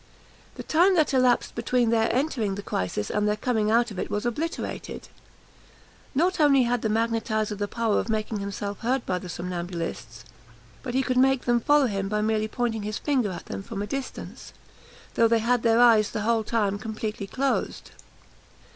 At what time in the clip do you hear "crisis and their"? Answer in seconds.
2.63-3.35